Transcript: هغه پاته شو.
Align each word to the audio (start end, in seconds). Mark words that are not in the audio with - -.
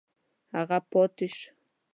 هغه 0.55 0.77
پاته 0.91 1.27
شو. 1.35 1.47